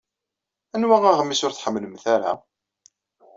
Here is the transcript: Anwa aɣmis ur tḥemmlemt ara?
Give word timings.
Anwa 0.75 0.97
aɣmis 1.09 1.41
ur 1.45 1.53
tḥemmlemt 1.53 2.05
ara? 2.15 2.31